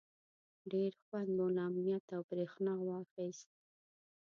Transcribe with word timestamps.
ډېر 0.71 0.91
خوند 1.03 1.29
مو 1.37 1.45
له 1.55 1.61
امنیت 1.69 2.05
او 2.15 2.21
برېښنا 2.29 2.73
واخیست. 2.83 3.49